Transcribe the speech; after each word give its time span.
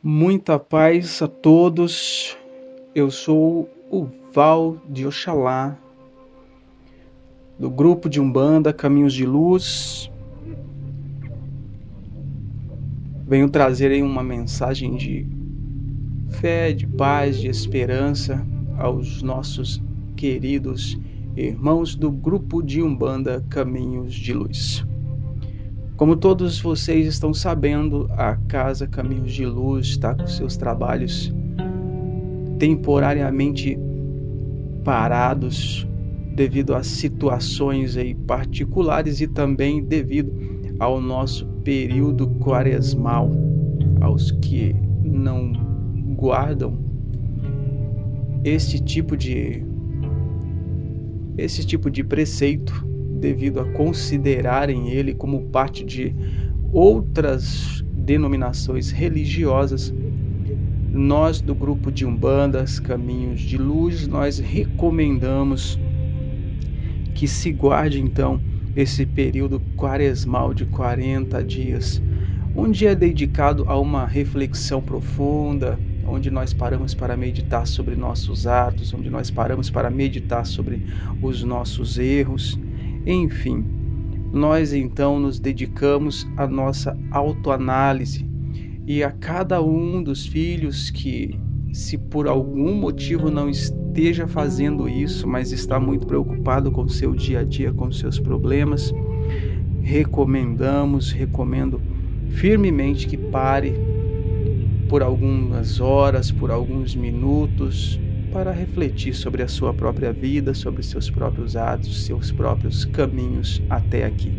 Muita 0.00 0.60
paz 0.60 1.20
a 1.22 1.26
todos. 1.26 2.38
Eu 2.94 3.10
sou 3.10 3.68
o 3.90 4.06
Val 4.32 4.80
de 4.88 5.04
Oxalá, 5.04 5.76
do 7.58 7.68
grupo 7.68 8.08
de 8.08 8.20
Umbanda 8.20 8.72
Caminhos 8.72 9.12
de 9.12 9.26
Luz. 9.26 10.08
Venho 13.26 13.50
trazer 13.50 13.90
aí 13.90 14.00
uma 14.00 14.22
mensagem 14.22 14.94
de 14.94 15.26
fé, 16.30 16.72
de 16.72 16.86
paz, 16.86 17.36
de 17.36 17.48
esperança 17.48 18.46
aos 18.78 19.20
nossos 19.20 19.82
queridos 20.16 20.96
irmãos 21.36 21.96
do 21.96 22.12
grupo 22.12 22.62
de 22.62 22.80
Umbanda 22.80 23.44
Caminhos 23.50 24.14
de 24.14 24.32
Luz. 24.32 24.86
Como 25.98 26.14
todos 26.14 26.60
vocês 26.60 27.08
estão 27.08 27.34
sabendo, 27.34 28.08
a 28.12 28.36
Casa 28.46 28.86
Caminhos 28.86 29.32
de 29.32 29.44
Luz 29.44 29.88
está 29.88 30.14
com 30.14 30.28
seus 30.28 30.56
trabalhos 30.56 31.34
temporariamente 32.56 33.76
parados 34.84 35.88
devido 36.36 36.76
a 36.76 36.84
situações 36.84 37.96
aí 37.96 38.14
particulares 38.14 39.20
e 39.20 39.26
também 39.26 39.82
devido 39.82 40.32
ao 40.78 41.00
nosso 41.00 41.44
período 41.64 42.28
quaresmal, 42.38 43.32
aos 44.00 44.30
que 44.30 44.76
não 45.02 45.52
guardam 46.14 46.78
este 48.44 48.78
tipo 48.78 49.16
de 49.16 49.64
esse 51.36 51.66
tipo 51.66 51.90
de 51.90 52.04
preceito 52.04 52.87
devido 53.18 53.60
a 53.60 53.64
considerarem 53.72 54.90
ele 54.90 55.14
como 55.14 55.42
parte 55.48 55.84
de 55.84 56.14
outras 56.72 57.84
denominações 57.92 58.90
religiosas, 58.90 59.94
nós 60.90 61.40
do 61.40 61.54
grupo 61.54 61.92
de 61.92 62.06
Umbandas 62.06 62.80
Caminhos 62.80 63.40
de 63.40 63.58
Luz, 63.58 64.06
nós 64.06 64.38
recomendamos 64.38 65.78
que 67.14 67.28
se 67.28 67.52
guarde 67.52 68.00
então 68.00 68.40
esse 68.74 69.04
período 69.04 69.60
quaresmal 69.76 70.54
de 70.54 70.64
40 70.66 71.42
dias, 71.44 72.02
onde 72.54 72.86
é 72.86 72.94
dedicado 72.94 73.64
a 73.66 73.78
uma 73.78 74.06
reflexão 74.06 74.80
profunda, 74.80 75.78
onde 76.06 76.30
nós 76.30 76.54
paramos 76.54 76.94
para 76.94 77.16
meditar 77.16 77.66
sobre 77.66 77.94
nossos 77.94 78.46
atos, 78.46 78.94
onde 78.94 79.10
nós 79.10 79.30
paramos 79.30 79.68
para 79.68 79.90
meditar 79.90 80.46
sobre 80.46 80.82
os 81.20 81.42
nossos 81.42 81.98
erros 81.98 82.58
enfim, 83.10 83.64
nós 84.30 84.74
então 84.74 85.18
nos 85.18 85.40
dedicamos 85.40 86.28
à 86.36 86.46
nossa 86.46 86.94
autoanálise 87.10 88.28
e 88.86 89.02
a 89.02 89.10
cada 89.10 89.62
um 89.62 90.02
dos 90.02 90.26
filhos 90.26 90.90
que, 90.90 91.34
se 91.72 91.96
por 91.96 92.28
algum 92.28 92.74
motivo 92.74 93.30
não 93.30 93.48
esteja 93.48 94.28
fazendo 94.28 94.86
isso, 94.86 95.26
mas 95.26 95.52
está 95.52 95.80
muito 95.80 96.06
preocupado 96.06 96.70
com 96.70 96.86
seu 96.86 97.14
dia 97.14 97.40
a 97.40 97.44
dia, 97.44 97.72
com 97.72 97.90
seus 97.90 98.20
problemas, 98.20 98.92
recomendamos, 99.80 101.10
recomendo 101.10 101.80
firmemente 102.28 103.06
que 103.06 103.16
pare 103.16 103.72
por 104.86 105.02
algumas 105.02 105.80
horas, 105.80 106.30
por 106.30 106.50
alguns 106.50 106.94
minutos, 106.94 107.98
para 108.32 108.52
refletir 108.52 109.14
sobre 109.14 109.42
a 109.42 109.48
sua 109.48 109.72
própria 109.72 110.12
vida, 110.12 110.52
sobre 110.54 110.82
seus 110.82 111.10
próprios 111.10 111.56
atos, 111.56 112.04
seus 112.04 112.30
próprios 112.30 112.84
caminhos 112.84 113.62
até 113.68 114.04
aqui. 114.04 114.30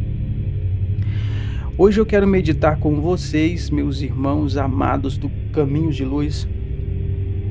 Hoje 1.77 1.99
eu 1.99 2.05
quero 2.05 2.27
meditar 2.27 2.77
com 2.79 2.99
vocês, 2.99 3.69
meus 3.69 4.01
irmãos 4.01 4.57
amados 4.57 5.17
do 5.17 5.29
Caminhos 5.53 5.95
de 5.95 6.03
Luz, 6.03 6.47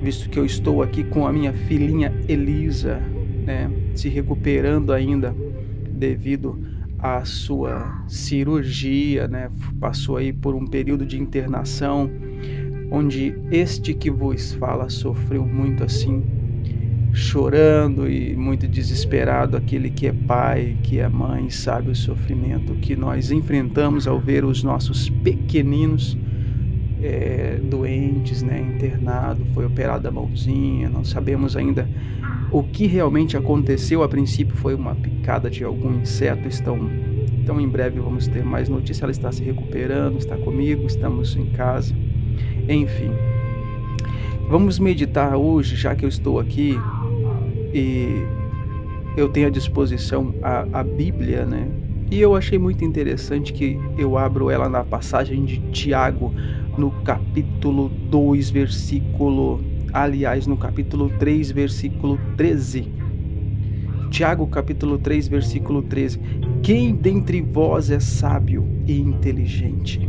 visto 0.03 0.29
que 0.29 0.39
eu 0.39 0.45
estou 0.45 0.83
aqui 0.83 1.03
com 1.03 1.27
a 1.27 1.33
minha 1.33 1.53
filhinha 1.53 2.15
Elisa, 2.29 3.01
né, 3.45 3.71
se 3.95 4.09
recuperando 4.09 4.93
ainda 4.93 5.35
devido 5.91 6.61
à 6.99 7.25
sua 7.25 8.05
cirurgia, 8.07 9.27
né, 9.27 9.51
passou 9.81 10.19
aí 10.19 10.33
por 10.33 10.55
um 10.55 10.67
período 10.67 11.07
de 11.07 11.19
internação 11.19 12.11
onde 12.91 13.35
este 13.51 13.93
que 13.95 14.11
vos 14.11 14.53
fala 14.55 14.89
sofreu 14.89 15.45
muito 15.45 15.85
assim, 15.85 16.23
chorando 17.13 18.09
e 18.09 18.37
muito 18.37 18.69
desesperado, 18.69 19.57
aquele 19.57 19.91
que 19.91 20.07
é 20.07 20.13
pai, 20.13 20.77
que 20.83 20.99
é 20.99 21.09
mãe, 21.09 21.51
sabe 21.51 21.91
o 21.91 21.95
sofrimento 21.95 22.75
que 22.75 22.95
nós 22.95 23.31
enfrentamos 23.31 24.07
ao 24.07 24.21
ver 24.21 24.45
os 24.45 24.63
nossos 24.63 25.09
pequeninos 25.09 26.17
é, 27.03 27.61
doentes, 27.63 28.43
né, 28.43 28.61
internado, 28.61 29.45
foi 29.55 29.65
operada 29.65 30.09
a 30.09 30.13
mãozinha, 30.13 30.89
não 30.89 31.05
sabemos 31.05 31.57
ainda 31.57 31.89
o 32.51 32.63
que 32.63 32.87
realmente 32.87 33.37
aconteceu. 33.37 34.03
A 34.03 34.09
princípio 34.09 34.55
foi 34.57 34.75
uma 34.75 34.95
picada 34.95 35.51
de 35.51 35.65
algum 35.65 36.01
inseto, 36.01 36.49
estão 36.49 36.79
então 37.49 37.59
em 37.59 37.69
breve 37.69 37.99
vamos 37.99 38.29
ter 38.29 38.45
mais 38.45 38.69
notícias. 38.69 39.03
Ela 39.03 39.13
está 39.13 39.33
se 39.33 39.43
recuperando, 39.43 40.19
está 40.19 40.37
comigo, 40.37 40.87
estamos 40.87 41.35
em 41.35 41.47
casa. 41.53 41.95
Enfim, 42.69 43.11
vamos 44.51 44.79
meditar 44.79 45.35
hoje, 45.35 45.75
já 45.75 45.95
que 45.95 46.05
eu 46.05 46.09
estou 46.11 46.39
aqui 46.39 46.79
e 47.73 48.23
eu 49.17 49.29
tenho 49.29 49.49
à 49.49 49.51
disposição 49.51 50.35
a, 50.43 50.81
a 50.81 50.83
Bíblia, 50.85 51.45
né? 51.45 51.73
E 52.11 52.21
eu 52.21 52.35
achei 52.35 52.59
muito 52.59 52.85
interessante 52.85 53.53
que 53.53 53.79
eu 53.99 54.17
abro 54.17 54.51
ela 54.51 54.69
na 54.69 54.83
passagem 54.85 55.45
de 55.45 55.59
Tiago, 55.71 56.35
no 56.77 56.91
capítulo 56.91 57.89
2, 57.89 58.51
versículo, 58.51 59.63
aliás, 59.93 60.47
no 60.47 60.57
capítulo 60.57 61.11
3, 61.11 61.51
versículo 61.51 62.19
13. 62.37 62.91
Tiago, 64.11 64.47
capítulo 64.47 64.99
3, 64.99 65.29
versículo 65.29 65.83
13. 65.83 66.19
Quem 66.63 66.95
dentre 66.95 67.43
vós 67.43 67.91
é 67.91 68.01
sábio 68.01 68.67
e 68.87 68.99
inteligente? 69.01 70.09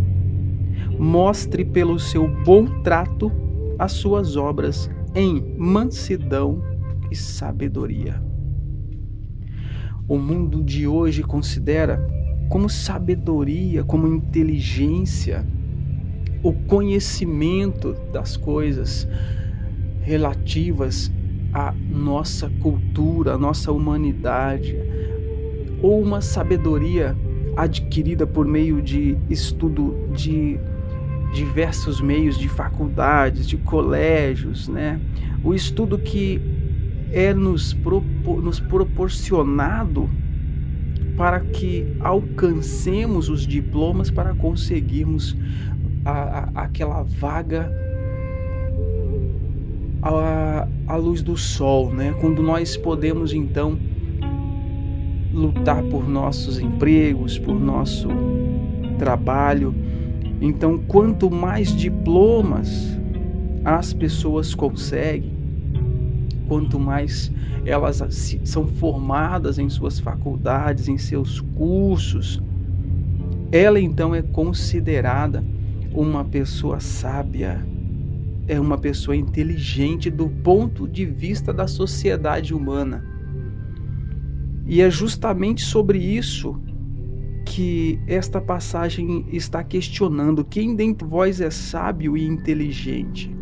mostre 1.00 1.64
pelo 1.64 1.98
seu 1.98 2.28
bom 2.44 2.66
trato 2.84 3.32
as 3.78 3.94
suas 3.94 4.36
obras 4.36 4.90
em 5.16 5.42
mansidão 5.58 6.62
e 7.12 7.16
sabedoria. 7.16 8.22
O 10.08 10.18
mundo 10.18 10.64
de 10.64 10.88
hoje 10.88 11.24
considera 11.24 12.00
como 12.50 12.68
sabedoria, 12.68 13.84
como 13.84 14.08
inteligência, 14.08 15.48
o 16.42 16.52
conhecimento 16.52 17.94
das 18.12 18.36
coisas 18.36 19.08
relativas 20.02 21.14
à 21.54 21.74
nossa 21.88 22.50
cultura, 22.50 23.34
à 23.34 23.38
nossa 23.38 23.72
humanidade, 23.72 24.76
ou 25.82 26.02
uma 26.02 26.22
sabedoria 26.22 27.16
adquirida 27.56 28.26
por 28.26 28.48
meio 28.48 28.82
de 28.82 29.18
estudo 29.30 30.08
de 30.14 30.60
diversos 31.34 32.02
meios 32.02 32.38
de 32.38 32.50
faculdades, 32.50 33.48
de 33.48 33.58
colégios, 33.58 34.68
né? 34.68 35.00
O 35.44 35.54
estudo 35.54 36.00
que 36.00 36.42
é 37.12 37.34
nos, 37.34 37.74
propor, 37.74 38.42
nos 38.42 38.60
proporcionado 38.60 40.10
para 41.18 41.40
que 41.42 41.86
alcancemos 42.00 43.30
os 43.30 43.46
diplomas 43.46 44.10
para 44.10 44.34
conseguirmos 44.36 45.36
a, 46.06 46.12
a, 46.12 46.64
aquela 46.64 47.04
vaga 47.04 47.72
à, 50.02 50.96
luz 50.96 51.22
do 51.22 51.36
sol, 51.36 51.94
né? 51.94 52.14
Quando 52.22 52.42
nós 52.42 52.78
podemos 52.78 53.34
então 53.34 53.78
lutar 55.34 55.84
por 55.84 56.08
nossos 56.08 56.60
empregos, 56.60 57.38
por 57.38 57.60
nosso 57.60 58.08
trabalho 58.98 59.76
então, 60.42 60.78
quanto 60.78 61.30
mais 61.30 61.76
diplomas 61.76 62.98
as 63.66 63.94
pessoas 63.94 64.56
conseguem, 64.56 65.34
quanto 66.50 66.80
mais 66.80 67.32
elas 67.64 68.04
são 68.44 68.68
formadas 68.68 69.60
em 69.60 69.70
suas 69.70 70.00
faculdades, 70.00 70.88
em 70.88 70.98
seus 70.98 71.40
cursos, 71.40 72.42
ela 73.52 73.80
então 73.80 74.16
é 74.16 74.24
considerada 74.24 75.46
uma 75.94 76.26
pessoa 76.26 76.80
sábia, 76.80 77.64
é 78.48 78.60
uma 78.60 78.80
pessoa 78.80 79.16
inteligente 79.16 80.10
do 80.10 80.28
ponto 80.28 80.88
de 80.88 81.06
vista 81.06 81.54
da 81.54 81.68
sociedade 81.68 82.54
humana. 82.54 83.06
E 84.66 84.82
é 84.82 84.90
justamente 84.90 85.62
sobre 85.62 86.00
isso 86.00 86.60
que 87.46 88.00
esta 88.08 88.42
passagem 88.42 89.26
está 89.32 89.64
questionando 89.64 90.44
quem 90.44 90.76
dentre 90.76 91.08
vós 91.08 91.42
é 91.42 91.50
sábio 91.50 92.18
e 92.18 92.26
inteligente. 92.26 93.39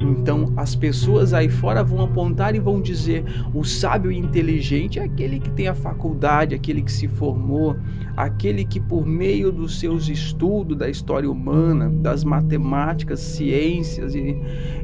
Então 0.00 0.52
as 0.56 0.74
pessoas 0.74 1.32
aí 1.32 1.48
fora 1.48 1.84
vão 1.84 2.02
apontar 2.02 2.54
e 2.54 2.58
vão 2.58 2.80
dizer: 2.80 3.24
o 3.54 3.64
sábio 3.64 4.10
e 4.10 4.18
inteligente 4.18 4.98
é 4.98 5.04
aquele 5.04 5.38
que 5.38 5.50
tem 5.50 5.68
a 5.68 5.74
faculdade, 5.74 6.54
aquele 6.54 6.82
que 6.82 6.92
se 6.92 7.06
formou, 7.06 7.76
aquele 8.16 8.64
que, 8.64 8.80
por 8.80 9.06
meio 9.06 9.52
dos 9.52 9.78
seus 9.78 10.08
estudos 10.08 10.76
da 10.76 10.88
história 10.88 11.30
humana, 11.30 11.88
das 11.88 12.24
matemáticas, 12.24 13.20
ciências 13.20 14.14
e, 14.14 14.36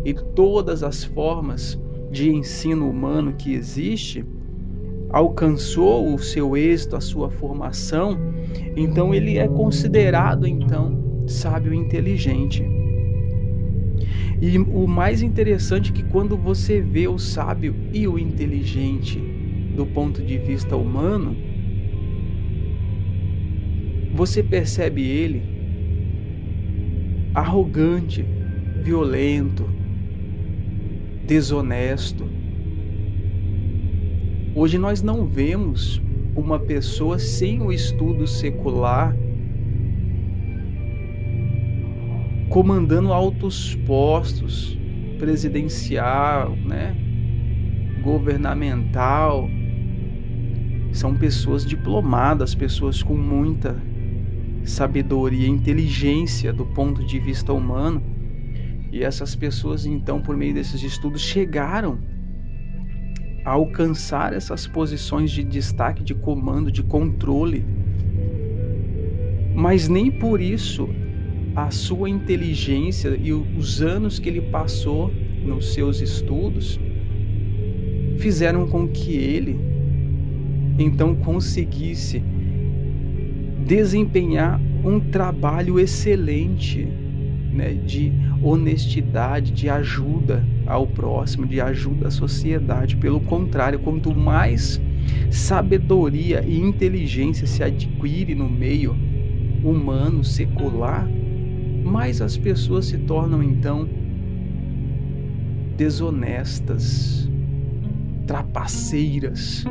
e 0.04 0.14
todas 0.14 0.82
as 0.82 1.04
formas 1.04 1.78
de 2.10 2.30
ensino 2.30 2.88
humano 2.88 3.34
que 3.34 3.52
existe, 3.52 4.24
alcançou 5.10 6.14
o 6.14 6.18
seu 6.18 6.56
êxito, 6.56 6.96
a 6.96 7.00
sua 7.00 7.30
formação, 7.30 8.16
então 8.76 9.12
ele 9.12 9.38
é 9.38 9.48
considerado 9.48 10.46
então 10.46 11.24
sábio 11.26 11.74
e 11.74 11.76
inteligente. 11.76 12.79
E 14.42 14.56
o 14.58 14.87
mais 14.87 15.20
interessante 15.20 15.90
é 15.90 15.94
que 15.94 16.02
quando 16.02 16.37
você 16.37 16.81
vê 16.81 17.06
o 17.06 17.19
sábio 17.19 17.75
e 17.92 18.08
o 18.08 18.19
inteligente 18.19 19.20
do 19.76 19.84
ponto 19.84 20.22
de 20.22 20.38
vista 20.38 20.76
humano, 20.76 21.37
você 24.14 24.42
percebe 24.42 25.02
ele 25.02 25.42
arrogante, 27.34 28.25
violento, 28.82 29.69
desonesto. 31.26 32.26
Hoje 34.54 34.78
nós 34.78 35.02
não 35.02 35.26
vemos 35.26 36.02
uma 36.34 36.58
pessoa 36.58 37.19
sem 37.19 37.60
o 37.60 37.70
estudo 37.70 38.26
secular 38.26 39.14
comandando 42.50 43.12
altos 43.12 43.76
postos, 43.87 44.76
presidencial, 45.19 46.56
né? 46.56 46.97
governamental. 48.02 49.49
São 50.93 51.14
pessoas 51.14 51.64
diplomadas, 51.64 52.52
pessoas 52.52 53.05
com 53.05 53.14
muita 53.14 53.81
sabedoria 54.64 55.47
inteligência 55.47 56.52
do 56.52 56.67
ponto 56.67 57.05
de 57.05 57.20
vista 57.20 57.52
humano. 57.52 58.02
E 58.91 59.05
essas 59.05 59.37
pessoas, 59.37 59.87
então, 59.87 60.20
por 60.20 60.37
meio 60.37 60.52
desses 60.52 60.82
estudos, 60.82 61.23
chegaram 61.23 62.00
a 63.44 63.50
alcançar 63.52 64.32
essas 64.32 64.67
posições 64.67 65.31
de 65.31 65.44
destaque, 65.44 66.02
de 66.02 66.17
comando, 66.17 66.73
de 66.73 66.82
controle. 66.82 67.64
Mas 69.55 69.88
nem 69.88 70.11
por 70.11 70.41
isso 70.41 70.88
a 71.55 71.70
sua 71.70 72.08
inteligência 72.08 73.19
e 73.20 73.32
os 73.32 73.82
anos 73.82 74.19
que 74.19 74.29
ele 74.29 74.41
passou 74.41 75.12
nos 75.44 75.73
seus 75.73 76.00
estudos 76.00 76.79
fizeram 78.19 78.67
com 78.67 78.87
que 78.87 79.17
ele 79.17 79.58
então 80.79 81.14
conseguisse 81.14 82.23
desempenhar 83.67 84.61
um 84.85 85.00
trabalho 85.00 85.79
excelente 85.79 86.88
né, 87.52 87.75
de 87.75 88.12
honestidade, 88.43 89.52
de 89.52 89.69
ajuda 89.69 90.44
ao 90.67 90.87
próximo, 90.87 91.47
de 91.47 91.61
ajuda 91.61 92.08
à 92.08 92.11
sociedade. 92.11 92.97
Pelo 92.97 93.20
contrário, 93.20 93.79
quanto 93.79 94.14
mais 94.14 94.81
sabedoria 95.31 96.43
e 96.47 96.58
inteligência 96.58 97.47
se 97.47 97.62
adquire 97.62 98.35
no 98.35 98.49
meio 98.49 98.97
humano, 99.62 100.25
secular, 100.25 101.08
mais 101.90 102.22
as 102.22 102.37
pessoas 102.37 102.87
se 102.87 102.98
tornam 102.98 103.42
então 103.42 103.88
desonestas, 105.76 107.28
trapaceiras. 108.26 109.64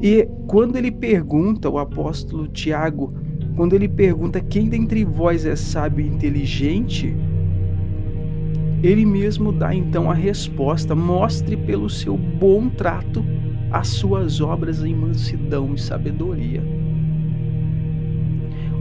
E 0.00 0.28
quando 0.46 0.76
ele 0.76 0.92
pergunta, 0.92 1.68
o 1.68 1.78
apóstolo 1.78 2.46
Tiago, 2.46 3.12
quando 3.56 3.74
ele 3.74 3.88
pergunta 3.88 4.40
quem 4.40 4.68
dentre 4.68 5.04
vós 5.04 5.44
é 5.44 5.56
sábio 5.56 6.06
e 6.06 6.08
inteligente, 6.08 7.14
ele 8.82 9.04
mesmo 9.04 9.52
dá 9.52 9.74
então 9.74 10.10
a 10.10 10.14
resposta: 10.14 10.94
mostre 10.94 11.56
pelo 11.56 11.90
seu 11.90 12.16
bom 12.16 12.68
trato 12.68 13.24
as 13.72 13.88
suas 13.88 14.40
obras 14.40 14.82
em 14.84 14.94
mansidão 14.94 15.74
e 15.74 15.80
sabedoria 15.80 16.62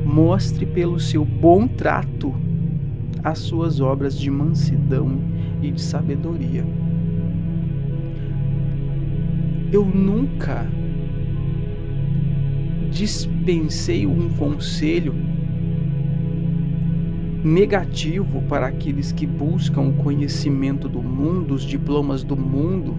mostre 0.09 0.65
pelo 0.65 0.99
seu 0.99 1.23
bom 1.23 1.67
trato 1.67 2.33
as 3.23 3.37
suas 3.37 3.79
obras 3.79 4.17
de 4.17 4.31
mansidão 4.31 5.19
e 5.61 5.69
de 5.69 5.79
sabedoria. 5.79 6.65
Eu 9.71 9.85
nunca 9.85 10.65
dispensei 12.89 14.07
um 14.07 14.29
conselho 14.29 15.13
negativo 17.43 18.41
para 18.49 18.65
aqueles 18.65 19.11
que 19.11 19.27
buscam 19.27 19.81
o 19.81 19.93
conhecimento 19.93 20.89
do 20.89 21.03
mundo, 21.03 21.53
os 21.53 21.63
diplomas 21.63 22.23
do 22.23 22.35
mundo. 22.35 22.95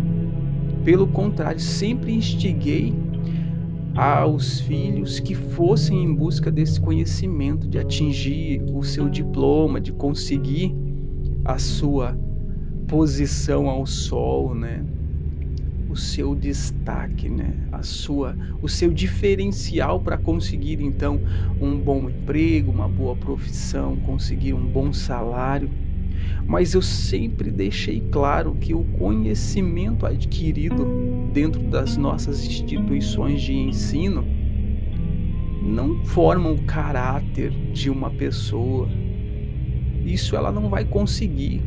Pelo 0.85 1.09
contrário, 1.09 1.61
sempre 1.61 2.13
instiguei 2.13 2.95
aos 3.95 4.61
filhos 4.61 5.21
que 5.21 5.35
fossem 5.35 6.03
em 6.05 6.15
busca 6.15 6.51
desse 6.51 6.81
conhecimento, 6.81 7.69
de 7.69 7.79
atingir 7.79 8.63
o 8.73 8.83
seu 8.83 9.09
diploma, 9.09 9.81
de 9.81 9.93
conseguir 9.93 10.73
a 11.45 11.59
sua 11.59 12.19
posição 12.89 13.69
ao 13.69 13.87
sol, 13.87 14.55
né? 14.55 14.87
O 15.87 15.97
seu 15.97 16.35
destaque, 16.37 17.29
né? 17.29 17.67
A 17.73 17.83
sua, 17.83 18.37
o 18.63 18.69
seu 18.69 18.93
diferencial 18.95 20.03
para 20.03 20.17
conseguir 20.17 20.81
então 20.81 21.21
um 21.59 21.83
bom 21.83 22.09
emprego, 22.09 22.71
uma 22.71 22.89
boa 22.89 23.17
profissão, 23.17 24.01
conseguir 24.01 24.55
um 24.55 24.67
bom 24.71 24.93
salário 24.93 25.71
mas 26.51 26.75
eu 26.75 26.83
sempre 26.83 27.49
deixei 27.49 28.03
claro 28.11 28.57
que 28.57 28.75
o 28.75 28.83
conhecimento 28.83 30.05
adquirido 30.05 30.85
dentro 31.33 31.63
das 31.63 31.97
nossas 31.97 32.45
instituições 32.45 33.41
de 33.41 33.53
ensino 33.53 34.25
não 35.63 36.05
forma 36.05 36.51
o 36.51 36.61
caráter 36.65 37.53
de 37.73 37.89
uma 37.89 38.11
pessoa. 38.11 38.89
Isso 40.05 40.35
ela 40.35 40.51
não 40.51 40.69
vai 40.69 40.85
conseguir. 40.85 41.63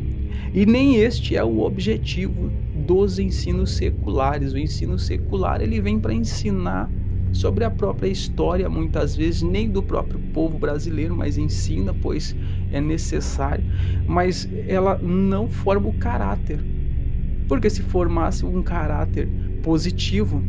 E 0.52 0.66
nem 0.66 0.96
este 0.96 1.34
é 1.34 1.42
o 1.42 1.60
objetivo 1.60 2.52
dos 2.86 3.18
ensinos 3.18 3.70
seculares. 3.70 4.52
O 4.52 4.58
ensino 4.58 4.98
secular 4.98 5.62
ele 5.62 5.80
vem 5.80 5.98
para 5.98 6.12
ensinar 6.12 6.90
sobre 7.32 7.64
a 7.64 7.70
própria 7.70 8.08
história, 8.08 8.68
muitas 8.68 9.16
vezes 9.16 9.40
nem 9.40 9.70
do 9.70 9.82
próprio 9.82 10.20
povo 10.34 10.58
brasileiro, 10.58 11.16
mas 11.16 11.38
ensina, 11.38 11.94
pois 11.94 12.36
é 12.74 12.80
necessário, 12.80 13.64
mas 14.06 14.48
ela 14.66 14.98
não 15.02 15.48
forma 15.48 15.88
o 15.88 15.92
caráter. 15.92 16.60
Porque 17.48 17.70
se 17.70 17.82
formasse 17.82 18.44
um 18.44 18.62
caráter 18.62 19.28
positivo, 19.62 20.42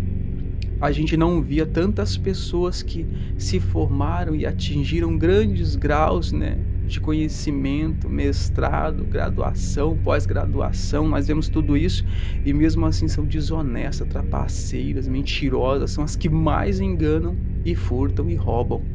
a 0.82 0.92
gente 0.92 1.16
não 1.16 1.42
via 1.42 1.66
tantas 1.66 2.18
pessoas 2.18 2.82
que 2.82 3.08
se 3.38 3.60
formaram 3.60 4.36
e 4.36 4.46
atingiram 4.46 5.18
grandes 5.18 5.76
graus, 5.76 6.32
né, 6.32 6.58
de 6.86 7.00
conhecimento, 7.00 8.10
mestrado, 8.10 9.06
graduação, 9.06 9.98
pós-graduação, 9.98 11.08
nós 11.08 11.28
vemos 11.28 11.50
tudo 11.50 11.78
isso 11.78 12.04
e 12.46 12.54
mesmo 12.54 12.86
assim 12.86 13.08
são 13.08 13.26
desonestas, 13.26 14.08
trapaceiras, 14.08 15.08
mentirosas, 15.08 15.92
são 15.92 16.04
as 16.04 16.16
que 16.16 16.30
mais 16.30 16.80
enganam 16.80 17.38
e 17.64 17.76
furtam 17.76 18.30
e 18.30 18.36
roubam. 18.36 18.95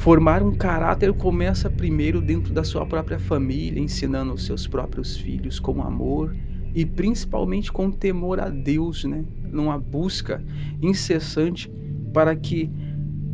Formar 0.00 0.42
um 0.42 0.52
caráter 0.52 1.12
começa 1.12 1.68
primeiro 1.68 2.22
dentro 2.22 2.54
da 2.54 2.64
sua 2.64 2.86
própria 2.86 3.18
família, 3.18 3.78
ensinando 3.78 4.32
os 4.32 4.46
seus 4.46 4.66
próprios 4.66 5.14
filhos 5.18 5.60
com 5.60 5.82
amor 5.82 6.34
e 6.74 6.86
principalmente 6.86 7.70
com 7.70 7.90
temor 7.90 8.40
a 8.40 8.48
Deus, 8.48 9.04
né? 9.04 9.22
Numa 9.52 9.78
busca 9.78 10.42
incessante 10.80 11.70
para 12.14 12.34
que 12.34 12.70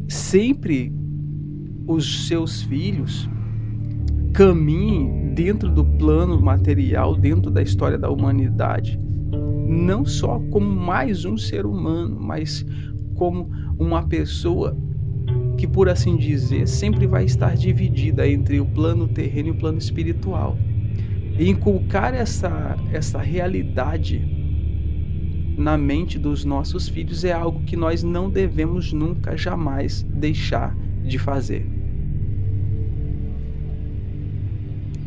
sempre 0.08 0.92
os 1.86 2.26
seus 2.26 2.62
filhos 2.62 3.30
caminhem 4.32 5.34
dentro 5.34 5.70
do 5.70 5.84
plano 5.84 6.42
material, 6.42 7.14
dentro 7.14 7.48
da 7.48 7.62
história 7.62 7.96
da 7.96 8.10
humanidade, 8.10 9.00
não 9.68 10.04
só 10.04 10.40
como 10.50 10.68
mais 10.68 11.24
um 11.24 11.36
ser 11.36 11.64
humano, 11.64 12.18
mas 12.20 12.66
como 13.14 13.48
uma 13.78 14.02
pessoa 14.08 14.76
que, 15.56 15.66
por 15.66 15.88
assim 15.88 16.16
dizer, 16.16 16.68
sempre 16.68 17.06
vai 17.06 17.24
estar 17.24 17.56
dividida 17.56 18.28
entre 18.28 18.60
o 18.60 18.66
plano 18.66 19.08
terreno 19.08 19.48
e 19.48 19.50
o 19.52 19.54
plano 19.54 19.78
espiritual. 19.78 20.56
E 21.38 21.48
inculcar 21.48 22.14
essa, 22.14 22.76
essa 22.92 23.18
realidade 23.20 24.20
na 25.56 25.78
mente 25.78 26.18
dos 26.18 26.44
nossos 26.44 26.88
filhos 26.88 27.24
é 27.24 27.32
algo 27.32 27.62
que 27.64 27.76
nós 27.76 28.02
não 28.02 28.30
devemos 28.30 28.92
nunca, 28.92 29.36
jamais 29.36 30.02
deixar 30.02 30.76
de 31.02 31.18
fazer. 31.18 31.66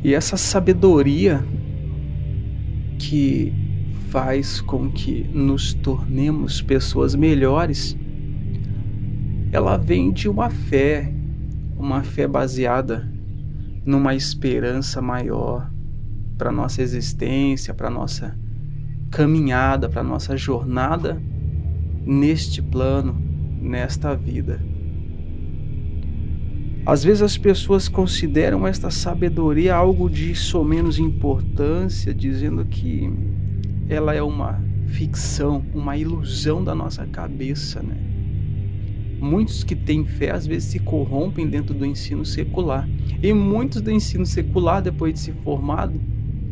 E 0.04 0.14
essa 0.14 0.38
sabedoria 0.38 1.44
que 2.98 3.54
faz 4.10 4.60
com 4.62 4.90
que 4.90 5.24
nos 5.34 5.74
tornemos 5.74 6.62
pessoas 6.62 7.14
melhores 7.14 7.98
ela 9.52 9.78
vem 9.78 10.12
de 10.12 10.30
uma 10.30 10.50
fé, 10.50 11.12
uma 11.76 12.04
fé 12.04 12.28
baseada 12.28 13.10
numa 13.86 14.14
esperança 14.14 15.02
maior 15.02 15.72
para 16.38 16.52
nossa 16.52 16.82
existência, 16.82 17.74
para 17.74 17.90
nossa 17.90 18.38
caminhada, 19.12 19.90
para 19.90 20.04
nossa 20.04 20.38
jornada 20.38 21.22
neste 22.06 22.62
plano, 22.62 23.16
nesta 23.62 24.16
vida. 24.16 24.60
Às 26.86 27.04
vezes 27.04 27.22
as 27.22 27.38
pessoas 27.38 27.88
consideram 27.88 28.66
esta 28.66 28.90
sabedoria 28.90 29.76
algo 29.76 30.10
de 30.10 30.34
somenos 30.34 30.98
importância, 30.98 32.14
dizendo 32.14 32.66
que 32.66 33.10
ela 33.88 34.14
é 34.14 34.22
uma 34.24 34.60
ficção, 34.88 35.64
uma 35.74 35.98
ilusão 35.98 36.64
da 36.64 36.74
nossa 36.74 37.06
cabeça, 37.06 37.84
né? 37.84 38.19
Muitos 39.22 39.64
que 39.64 39.76
têm 39.76 40.06
fé 40.06 40.32
às 40.32 40.46
vezes 40.48 40.72
se 40.72 40.80
corrompem 40.80 41.50
dentro 41.50 41.76
do 41.76 41.86
ensino 41.86 42.24
secular. 42.24 42.88
E 43.22 43.34
muitos 43.34 43.82
do 43.82 43.92
ensino 43.92 44.26
secular, 44.26 44.82
depois 44.82 45.14
de 45.14 45.20
se 45.20 45.34
formado, 45.44 46.02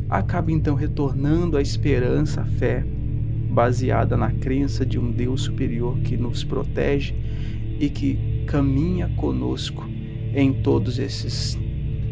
acabam 0.09 0.55
então 0.55 0.75
retornando 0.75 1.57
à 1.57 1.61
esperança, 1.61 2.41
à 2.41 2.45
fé, 2.45 2.83
baseada 3.49 4.17
na 4.17 4.31
crença 4.33 4.85
de 4.85 4.99
um 4.99 5.11
Deus 5.11 5.41
superior 5.41 5.99
que 6.01 6.17
nos 6.17 6.43
protege 6.43 7.13
e 7.79 7.89
que 7.89 8.45
caminha 8.45 9.09
conosco 9.15 9.85
em 10.33 10.61
todos 10.61 10.99
esses 10.99 11.57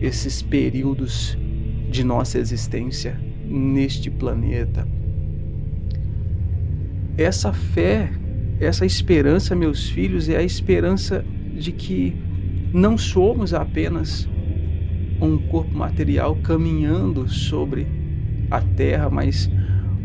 esses 0.02 0.42
períodos 0.42 1.38
de 1.90 2.04
nossa 2.04 2.38
existência 2.38 3.20
neste 3.46 4.10
planeta. 4.12 4.88
Essa 7.18 7.54
fé 7.54 8.12
essa 8.60 8.86
esperança, 8.86 9.56
meus 9.56 9.90
filhos, 9.90 10.30
é 10.30 10.38
a 10.38 10.44
esperança 10.44 11.24
de 11.54 11.72
que 11.72 12.16
não 12.74 12.98
somos 12.98 13.54
apenas 13.54 14.28
um 15.22 15.38
corpo 15.38 15.78
material 15.78 16.36
caminhando 16.38 17.28
sobre 17.28 17.88
a 18.50 18.62
terra, 18.62 19.10
mas 19.10 19.50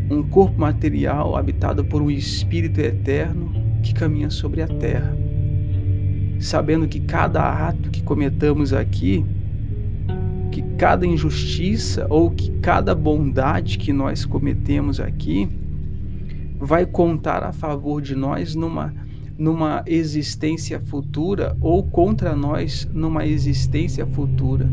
um 0.09 0.23
corpo 0.23 0.59
material 0.59 1.35
habitado 1.35 1.85
por 1.85 2.01
um 2.01 2.09
espírito 2.09 2.79
eterno 2.79 3.53
que 3.81 3.93
caminha 3.93 4.29
sobre 4.29 4.61
a 4.61 4.67
terra. 4.67 5.15
Sabendo 6.39 6.87
que 6.87 6.99
cada 6.99 7.67
ato 7.67 7.89
que 7.89 8.01
cometamos 8.01 8.73
aqui, 8.73 9.23
que 10.51 10.61
cada 10.77 11.05
injustiça 11.05 12.07
ou 12.09 12.31
que 12.31 12.51
cada 12.59 12.93
bondade 12.95 13.77
que 13.77 13.93
nós 13.93 14.25
cometemos 14.25 14.99
aqui, 14.99 15.47
vai 16.61 16.85
contar 16.85 17.43
a 17.43 17.51
favor 17.51 18.01
de 18.01 18.15
nós 18.15 18.53
numa 18.53 18.93
numa 19.35 19.83
existência 19.87 20.79
futura 20.79 21.57
ou 21.59 21.83
contra 21.83 22.35
nós 22.35 22.87
numa 22.93 23.25
existência 23.25 24.05
futura. 24.05 24.69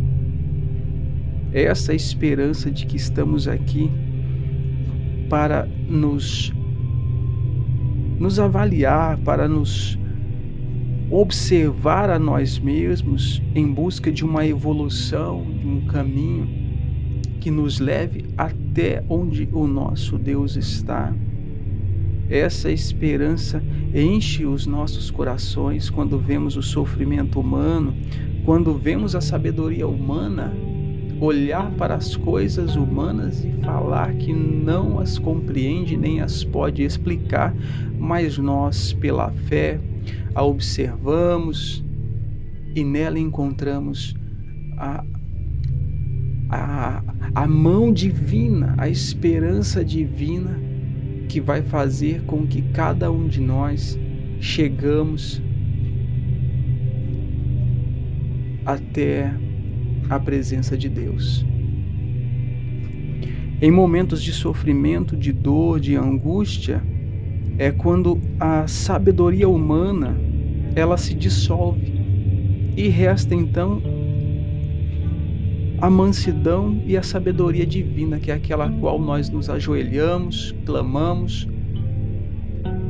Essa 1.50 1.94
esperança 1.94 2.70
de 2.70 2.84
que 2.84 2.96
estamos 2.96 3.48
aqui 3.48 3.90
para 5.30 5.66
nos 5.88 6.52
nos 8.18 8.38
avaliar, 8.38 9.16
para 9.18 9.48
nos 9.48 9.98
observar 11.10 12.10
a 12.10 12.18
nós 12.18 12.58
mesmos 12.58 13.42
em 13.54 13.72
busca 13.72 14.12
de 14.12 14.26
uma 14.26 14.46
evolução, 14.46 15.46
de 15.58 15.66
um 15.66 15.86
caminho 15.86 16.46
que 17.40 17.50
nos 17.50 17.80
leve 17.80 18.26
até 18.36 19.02
onde 19.08 19.48
o 19.52 19.66
nosso 19.66 20.18
Deus 20.18 20.56
está. 20.56 21.14
Essa 22.28 22.70
esperança 22.70 23.62
enche 23.94 24.44
os 24.44 24.66
nossos 24.66 25.10
corações 25.10 25.88
quando 25.88 26.18
vemos 26.18 26.56
o 26.56 26.62
sofrimento 26.62 27.40
humano, 27.40 27.94
quando 28.44 28.74
vemos 28.74 29.14
a 29.14 29.20
sabedoria 29.20 29.88
humana 29.88 30.52
olhar 31.20 31.70
para 31.72 31.94
as 31.94 32.16
coisas 32.16 32.76
humanas 32.76 33.44
e 33.44 33.50
falar 33.64 34.14
que 34.14 34.32
não 34.32 35.00
as 35.00 35.18
compreende 35.18 35.96
nem 35.96 36.20
as 36.20 36.44
pode 36.44 36.82
explicar, 36.82 37.54
mas 37.98 38.38
nós, 38.38 38.92
pela 38.92 39.32
fé, 39.32 39.80
a 40.34 40.44
observamos 40.44 41.84
e 42.74 42.84
nela 42.84 43.18
encontramos 43.18 44.14
a, 44.76 45.04
a, 46.50 47.02
a 47.34 47.48
mão 47.48 47.92
divina, 47.92 48.74
a 48.78 48.88
esperança 48.88 49.84
divina 49.84 50.67
que 51.28 51.40
vai 51.40 51.62
fazer 51.62 52.22
com 52.24 52.46
que 52.46 52.62
cada 52.62 53.12
um 53.12 53.28
de 53.28 53.40
nós 53.40 53.98
chegamos 54.40 55.42
até 58.64 59.32
a 60.08 60.18
presença 60.18 60.76
de 60.76 60.88
Deus. 60.88 61.44
Em 63.60 63.70
momentos 63.70 64.22
de 64.22 64.32
sofrimento, 64.32 65.16
de 65.16 65.32
dor, 65.32 65.80
de 65.80 65.96
angústia, 65.96 66.82
é 67.58 67.70
quando 67.70 68.20
a 68.38 68.66
sabedoria 68.66 69.48
humana 69.48 70.16
ela 70.76 70.96
se 70.96 71.12
dissolve 71.12 71.92
e 72.76 72.88
resta 72.88 73.34
então 73.34 73.82
a 75.80 75.88
mansidão 75.88 76.82
e 76.84 76.96
a 76.96 77.02
sabedoria 77.02 77.64
divina, 77.64 78.18
que 78.18 78.30
é 78.30 78.34
aquela 78.34 78.68
qual 78.80 78.98
nós 78.98 79.30
nos 79.30 79.48
ajoelhamos, 79.48 80.54
clamamos 80.66 81.48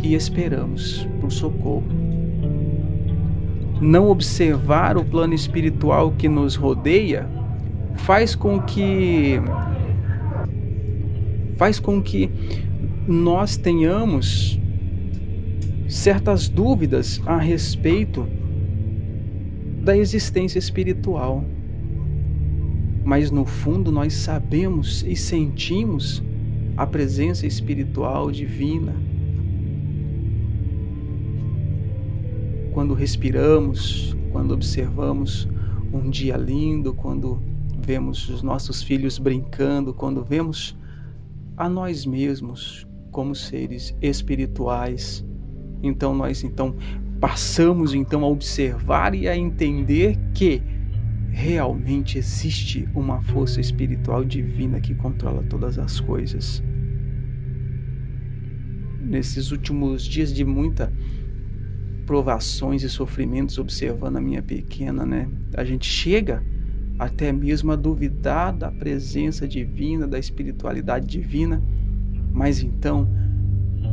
e 0.02 0.14
esperamos 0.14 1.06
por 1.20 1.30
socorro. 1.30 1.86
Não 3.80 4.08
observar 4.08 4.96
o 4.96 5.04
plano 5.04 5.34
espiritual 5.34 6.12
que 6.12 6.28
nos 6.28 6.56
rodeia 6.56 7.28
faz 7.96 8.34
com 8.34 8.60
que 8.62 9.40
faz 11.56 11.78
com 11.78 12.00
que 12.00 12.30
nós 13.06 13.56
tenhamos 13.56 14.58
certas 15.88 16.48
dúvidas 16.48 17.20
a 17.26 17.36
respeito 17.36 18.26
da 19.82 19.96
existência 19.96 20.58
espiritual 20.58 21.44
mas 23.08 23.30
no 23.30 23.46
fundo 23.46 23.90
nós 23.90 24.12
sabemos 24.12 25.02
e 25.02 25.16
sentimos 25.16 26.22
a 26.76 26.86
presença 26.86 27.46
espiritual 27.46 28.30
divina. 28.30 28.94
Quando 32.70 32.92
respiramos, 32.92 34.14
quando 34.30 34.52
observamos 34.52 35.48
um 35.90 36.10
dia 36.10 36.36
lindo, 36.36 36.92
quando 36.92 37.42
vemos 37.78 38.28
os 38.28 38.42
nossos 38.42 38.82
filhos 38.82 39.18
brincando, 39.18 39.94
quando 39.94 40.22
vemos 40.22 40.76
a 41.56 41.66
nós 41.66 42.04
mesmos 42.04 42.86
como 43.10 43.34
seres 43.34 43.96
espirituais, 44.02 45.24
então 45.82 46.14
nós 46.14 46.44
então 46.44 46.76
passamos 47.18 47.94
então 47.94 48.22
a 48.22 48.28
observar 48.28 49.14
e 49.14 49.26
a 49.26 49.34
entender 49.34 50.18
que 50.34 50.62
realmente 51.38 52.18
existe 52.18 52.88
uma 52.92 53.22
força 53.22 53.60
espiritual 53.60 54.24
divina 54.24 54.80
que 54.80 54.92
controla 54.92 55.40
todas 55.44 55.78
as 55.78 56.00
coisas. 56.00 56.60
Nesses 59.00 59.52
últimos 59.52 60.02
dias 60.02 60.34
de 60.34 60.44
muita 60.44 60.92
provações 62.04 62.82
e 62.82 62.88
sofrimentos 62.88 63.56
observando 63.56 64.16
a 64.16 64.20
minha 64.20 64.42
pequena, 64.42 65.06
né? 65.06 65.28
A 65.54 65.62
gente 65.62 65.86
chega 65.86 66.42
até 66.98 67.30
mesmo 67.30 67.70
a 67.70 67.76
duvidar 67.76 68.52
da 68.52 68.72
presença 68.72 69.46
divina, 69.46 70.08
da 70.08 70.18
espiritualidade 70.18 71.06
divina, 71.06 71.62
mas 72.32 72.64
então 72.64 73.08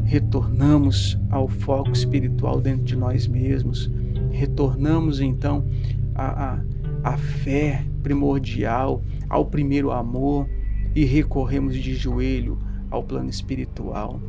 retornamos 0.03 1.15
ao 1.29 1.47
foco 1.47 1.91
espiritual 1.91 2.59
dentro 2.59 2.85
de 2.85 2.95
nós 2.95 3.27
mesmos, 3.27 3.91
retornamos 4.31 5.19
então 5.19 5.63
a, 6.15 6.53
a 6.53 6.75
a 7.05 7.15
fé 7.17 7.85
primordial, 8.01 9.03
ao 9.29 9.45
primeiro 9.45 9.91
amor 9.91 10.49
e 10.95 11.05
recorremos 11.05 11.75
de 11.75 11.93
joelho 11.93 12.57
ao 12.89 13.03
plano 13.03 13.29
espiritual. 13.29 14.19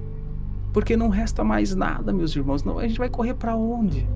Porque 0.75 0.95
não 0.95 1.09
resta 1.09 1.43
mais 1.43 1.75
nada, 1.75 2.13
meus 2.13 2.37
irmãos. 2.37 2.63
Não, 2.63 2.79
a 2.79 2.87
gente 2.87 2.99
vai 2.99 3.09
correr 3.09 3.33
para 3.33 3.57
onde? 3.57 4.07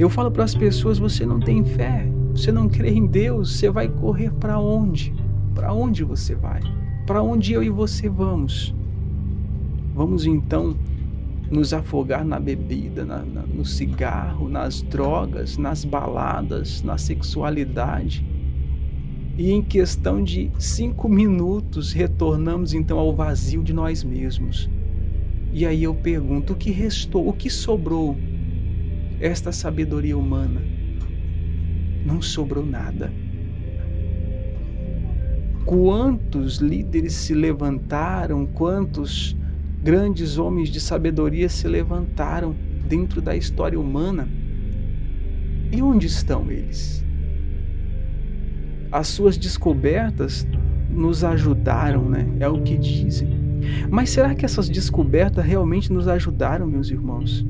Eu 0.00 0.10
falo 0.10 0.32
para 0.32 0.42
as 0.42 0.52
pessoas: 0.52 0.98
você 0.98 1.24
não 1.24 1.38
tem 1.38 1.64
fé, 1.64 2.10
você 2.34 2.50
não 2.50 2.68
crê 2.68 2.90
em 2.90 3.06
Deus, 3.06 3.56
você 3.56 3.70
vai 3.70 3.86
correr 3.86 4.32
para 4.32 4.58
onde? 4.58 5.14
Para 5.54 5.72
onde 5.72 6.02
você 6.02 6.34
vai? 6.34 6.60
Para 7.06 7.22
onde 7.22 7.52
eu 7.52 7.62
e 7.62 7.70
você 7.70 8.08
vamos? 8.08 8.74
Vamos 9.94 10.26
então 10.26 10.74
nos 11.50 11.72
afogar 11.72 12.24
na 12.24 12.38
bebida, 12.38 13.04
na, 13.04 13.24
na, 13.24 13.42
no 13.42 13.64
cigarro, 13.64 14.48
nas 14.48 14.82
drogas, 14.82 15.58
nas 15.58 15.84
baladas, 15.84 16.82
na 16.82 16.96
sexualidade. 16.96 18.24
E 19.36 19.50
em 19.50 19.62
questão 19.62 20.22
de 20.22 20.50
cinco 20.58 21.08
minutos 21.08 21.92
retornamos 21.92 22.74
então 22.74 22.98
ao 22.98 23.14
vazio 23.14 23.62
de 23.62 23.72
nós 23.72 24.04
mesmos. 24.04 24.70
E 25.52 25.66
aí 25.66 25.82
eu 25.82 25.94
pergunto: 25.94 26.52
o 26.52 26.56
que 26.56 26.70
restou, 26.70 27.28
o 27.28 27.32
que 27.32 27.50
sobrou? 27.50 28.16
esta 29.20 29.52
sabedoria 29.52 30.16
humana, 30.16 30.62
não 32.06 32.22
sobrou 32.22 32.64
nada. 32.64 33.12
Quantos 35.66 36.56
líderes 36.56 37.12
se 37.12 37.34
levantaram, 37.34 38.46
quantos 38.46 39.36
grandes 39.82 40.38
homens 40.38 40.68
de 40.68 40.80
sabedoria 40.80 41.48
se 41.48 41.66
levantaram 41.66 42.54
dentro 42.86 43.22
da 43.22 43.34
história 43.34 43.80
humana. 43.80 44.28
E 45.72 45.80
onde 45.80 46.06
estão 46.06 46.50
eles? 46.50 47.04
As 48.90 49.08
suas 49.08 49.36
descobertas 49.36 50.46
nos 50.90 51.22
ajudaram, 51.22 52.08
né? 52.08 52.26
É 52.40 52.48
o 52.48 52.60
que 52.60 52.76
dizem. 52.76 53.28
Mas 53.88 54.10
será 54.10 54.34
que 54.34 54.44
essas 54.44 54.68
descobertas 54.68 55.44
realmente 55.44 55.92
nos 55.92 56.08
ajudaram, 56.08 56.66
meus 56.66 56.90
irmãos? 56.90 57.46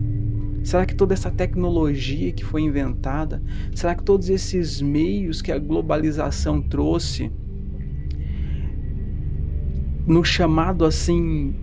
Será 0.62 0.84
que 0.84 0.94
toda 0.94 1.14
essa 1.14 1.30
tecnologia 1.30 2.32
que 2.32 2.44
foi 2.44 2.62
inventada, 2.62 3.42
será 3.74 3.94
que 3.94 4.02
todos 4.02 4.28
esses 4.28 4.82
meios 4.82 5.40
que 5.40 5.50
a 5.50 5.58
globalização 5.58 6.60
trouxe, 6.60 7.32
no 10.06 10.22
chamado 10.22 10.84
assim 10.84 11.54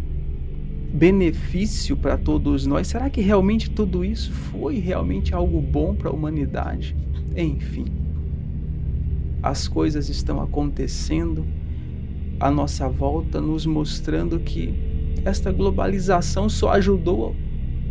benefício 0.91 1.97
para 1.97 2.17
todos 2.17 2.65
nós, 2.65 2.87
será 2.87 3.09
que 3.09 3.21
realmente 3.21 3.71
tudo 3.73 4.05
isso 4.05 4.33
foi 4.33 4.79
realmente 4.79 5.35
algo 5.35 5.61
bom 5.61 5.95
para 5.95 6.09
a 6.09 6.13
humanidade? 6.13 6.95
Enfim, 7.35 7.85
as 9.41 9.67
coisas 9.67 10.09
estão 10.09 10.41
acontecendo 10.41 11.49
à 12.39 12.51
nossa 12.51 12.89
volta, 12.89 13.41
nos 13.41 13.65
mostrando 13.65 14.41
que 14.41 14.79
esta 15.25 15.51
globalização 15.51 16.49
só 16.49 16.71
ajudou 16.71 17.39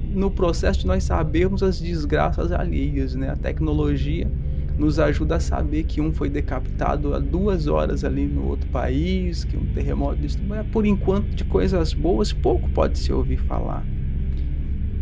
no 0.02 0.32
processo 0.32 0.80
de 0.82 0.86
nós 0.88 1.04
sabermos 1.04 1.62
as 1.62 1.80
desgraças 1.80 2.52
alheias, 2.52 3.14
né? 3.14 3.30
A 3.30 3.36
tecnologia 3.36 4.32
nos 4.78 4.98
ajuda 4.98 5.36
a 5.36 5.40
saber 5.40 5.84
que 5.84 6.00
um 6.00 6.12
foi 6.12 6.28
decapitado 6.28 7.14
há 7.14 7.18
duas 7.18 7.66
horas 7.66 8.04
ali 8.04 8.26
no 8.26 8.46
outro 8.46 8.68
país, 8.70 9.44
que 9.44 9.56
um 9.56 9.64
terremoto 9.72 10.16
destruiu. 10.16 10.64
Por 10.64 10.84
enquanto, 10.84 11.34
de 11.34 11.44
coisas 11.44 11.94
boas, 11.94 12.32
pouco 12.32 12.68
pode 12.70 12.98
se 12.98 13.12
ouvir 13.12 13.38
falar. 13.38 13.84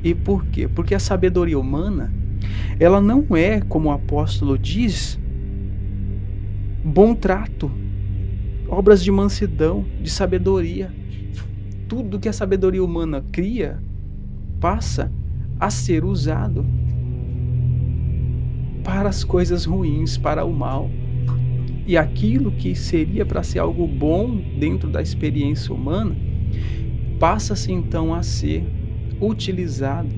E 0.02 0.14
por 0.14 0.44
quê? 0.46 0.68
Porque 0.68 0.94
a 0.94 1.00
sabedoria 1.00 1.58
humana, 1.58 2.12
ela 2.78 3.00
não 3.00 3.26
é, 3.34 3.60
como 3.62 3.88
o 3.88 3.92
apóstolo 3.92 4.58
diz, 4.58 5.18
bom 6.84 7.14
trato, 7.14 7.70
obras 8.68 9.02
de 9.02 9.10
mansidão, 9.10 9.84
de 10.00 10.10
sabedoria. 10.10 10.94
Tudo 11.88 12.20
que 12.20 12.28
a 12.28 12.32
sabedoria 12.32 12.84
humana 12.84 13.24
cria 13.32 13.82
passa 14.60 15.10
a 15.58 15.70
ser 15.70 16.04
usado 16.04 16.64
para 18.84 19.08
as 19.08 19.24
coisas 19.24 19.64
ruins, 19.64 20.16
para 20.16 20.44
o 20.44 20.52
mal. 20.52 20.88
E 21.86 21.96
aquilo 21.96 22.52
que 22.52 22.74
seria 22.74 23.26
para 23.26 23.42
ser 23.42 23.58
algo 23.58 23.86
bom 23.86 24.36
dentro 24.58 24.88
da 24.88 25.02
experiência 25.02 25.74
humana, 25.74 26.16
passa-se 27.18 27.72
então 27.72 28.14
a 28.14 28.22
ser 28.22 28.64
utilizado 29.20 30.14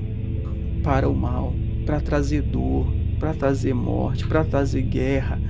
para 0.83 1.09
o 1.09 1.15
mal, 1.15 1.53
para 1.85 1.99
trazer 1.99 2.41
dor, 2.41 2.93
para 3.19 3.33
trazer 3.33 3.73
morte, 3.73 4.27
para 4.27 4.45
trazer 4.45 4.83
guerra. 4.83 5.41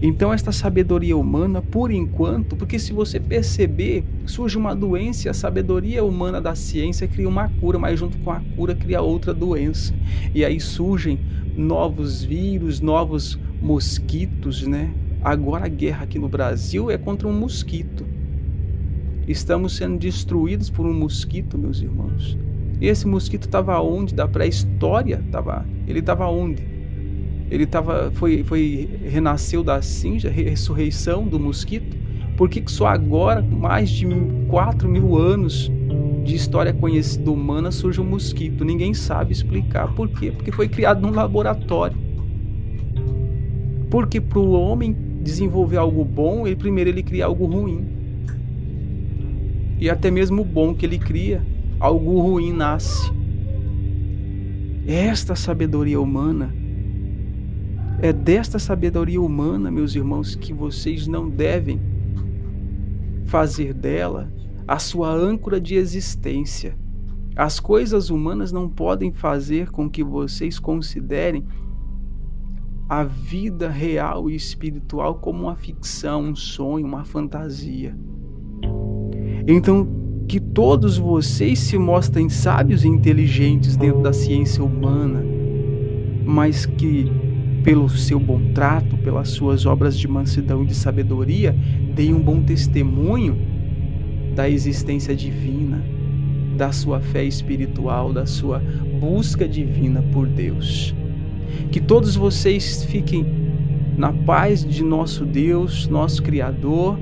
Então, 0.00 0.32
esta 0.32 0.52
sabedoria 0.52 1.16
humana, 1.16 1.60
por 1.60 1.90
enquanto, 1.90 2.56
porque 2.56 2.78
se 2.78 2.92
você 2.92 3.18
perceber, 3.18 4.06
surge 4.24 4.56
uma 4.56 4.74
doença 4.74 5.28
a 5.28 5.34
sabedoria 5.34 6.04
humana 6.04 6.40
da 6.40 6.54
ciência 6.54 7.08
cria 7.08 7.28
uma 7.28 7.48
cura, 7.48 7.78
mas 7.78 7.98
junto 7.98 8.16
com 8.18 8.30
a 8.30 8.40
cura 8.54 8.76
cria 8.76 9.02
outra 9.02 9.34
doença. 9.34 9.92
E 10.32 10.44
aí 10.44 10.60
surgem 10.60 11.18
novos 11.58 12.22
vírus, 12.22 12.80
novos 12.80 13.36
mosquitos, 13.60 14.64
né? 14.66 14.94
Agora 15.20 15.66
a 15.66 15.68
guerra 15.68 16.04
aqui 16.04 16.18
no 16.18 16.28
Brasil 16.28 16.88
é 16.88 16.96
contra 16.96 17.26
um 17.26 17.32
mosquito. 17.32 18.06
Estamos 19.26 19.76
sendo 19.76 19.98
destruídos 19.98 20.70
por 20.70 20.86
um 20.86 20.94
mosquito, 20.94 21.58
meus 21.58 21.82
irmãos. 21.82 22.38
Esse 22.80 23.08
mosquito 23.08 23.46
estava 23.46 23.80
onde? 23.80 24.14
Da 24.14 24.28
pré-história? 24.28 25.22
Tava, 25.32 25.66
ele 25.86 25.98
estava 25.98 26.28
onde? 26.28 26.62
Ele 27.50 27.64
estava, 27.64 28.12
foi, 28.14 28.44
foi, 28.44 28.88
renasceu 29.02 29.64
da 29.64 29.82
cinza, 29.82 30.30
ressurreição 30.30 31.26
do 31.26 31.40
mosquito. 31.40 31.96
Por 32.36 32.48
que, 32.48 32.60
que 32.60 32.70
só 32.70 32.86
agora, 32.86 33.42
mais 33.42 33.90
de 33.90 34.06
4 34.48 34.88
mil 34.88 35.16
anos 35.16 35.68
de 36.24 36.34
história 36.34 36.74
conhecida 36.74 37.30
humana 37.30 37.70
surge 37.70 38.00
um 38.00 38.04
mosquito. 38.04 38.64
Ninguém 38.64 38.92
sabe 38.92 39.32
explicar 39.32 39.94
por 39.94 40.08
quê. 40.08 40.30
Porque 40.30 40.52
foi 40.52 40.68
criado 40.68 41.00
num 41.00 41.10
laboratório. 41.10 41.96
Porque 43.90 44.20
para 44.20 44.38
o 44.38 44.52
homem 44.52 44.94
desenvolver 45.22 45.78
algo 45.78 46.04
bom, 46.04 46.46
ele 46.46 46.56
primeiro 46.56 46.90
ele 46.90 47.02
cria 47.02 47.24
algo 47.24 47.46
ruim. 47.46 47.86
E 49.80 49.88
até 49.88 50.10
mesmo 50.10 50.42
o 50.42 50.44
bom 50.44 50.74
que 50.74 50.84
ele 50.84 50.98
cria, 50.98 51.42
algo 51.80 52.20
ruim 52.20 52.52
nasce. 52.52 53.10
Esta 54.86 55.34
sabedoria 55.34 56.00
humana 56.00 56.54
é 58.00 58.12
desta 58.12 58.58
sabedoria 58.58 59.20
humana, 59.20 59.70
meus 59.70 59.94
irmãos, 59.94 60.34
que 60.34 60.52
vocês 60.52 61.06
não 61.06 61.28
devem 61.28 61.80
fazer 63.24 63.74
dela 63.74 64.30
a 64.68 64.78
sua 64.78 65.10
âncora 65.10 65.58
de 65.58 65.76
existência. 65.76 66.76
As 67.34 67.58
coisas 67.58 68.10
humanas 68.10 68.52
não 68.52 68.68
podem 68.68 69.10
fazer 69.10 69.70
com 69.70 69.88
que 69.88 70.04
vocês 70.04 70.58
considerem 70.58 71.46
a 72.86 73.02
vida 73.02 73.70
real 73.70 74.28
e 74.28 74.34
espiritual 74.34 75.14
como 75.14 75.44
uma 75.44 75.56
ficção, 75.56 76.22
um 76.22 76.36
sonho, 76.36 76.86
uma 76.86 77.04
fantasia. 77.04 77.96
Então, 79.46 79.88
que 80.28 80.38
todos 80.38 80.98
vocês 80.98 81.58
se 81.58 81.78
mostrem 81.78 82.28
sábios 82.28 82.84
e 82.84 82.88
inteligentes 82.88 83.74
dentro 83.74 84.02
da 84.02 84.12
ciência 84.12 84.62
humana, 84.62 85.24
mas 86.26 86.66
que, 86.66 87.10
pelo 87.64 87.88
seu 87.88 88.20
bom 88.20 88.52
trato, 88.52 88.98
pelas 88.98 89.30
suas 89.30 89.64
obras 89.64 89.98
de 89.98 90.06
mansidão 90.06 90.62
e 90.62 90.66
de 90.66 90.74
sabedoria, 90.74 91.56
deem 91.94 92.12
um 92.12 92.20
bom 92.20 92.42
testemunho 92.42 93.57
da 94.38 94.48
existência 94.48 95.16
divina, 95.16 95.84
da 96.56 96.70
sua 96.70 97.00
fé 97.00 97.24
espiritual, 97.24 98.12
da 98.12 98.24
sua 98.24 98.62
busca 99.00 99.48
divina 99.48 100.00
por 100.12 100.28
Deus. 100.28 100.94
Que 101.72 101.80
todos 101.80 102.14
vocês 102.14 102.84
fiquem 102.84 103.26
na 103.96 104.12
paz 104.12 104.64
de 104.64 104.84
nosso 104.84 105.26
Deus, 105.26 105.88
nosso 105.88 106.22
Criador, 106.22 106.96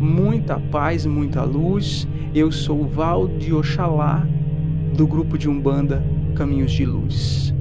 muita 0.00 0.58
paz, 0.58 1.04
muita 1.04 1.44
luz. 1.44 2.08
Eu 2.34 2.50
sou 2.50 2.80
o 2.80 2.88
Val 2.88 3.28
de 3.28 3.52
Oxalá, 3.52 4.26
do 4.96 5.06
grupo 5.06 5.36
de 5.36 5.50
Umbanda 5.50 6.02
Caminhos 6.34 6.72
de 6.72 6.86
Luz. 6.86 7.59